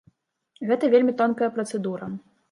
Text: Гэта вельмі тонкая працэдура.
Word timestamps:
Гэта 0.69 0.89
вельмі 0.93 1.13
тонкая 1.19 1.49
працэдура. 1.57 2.09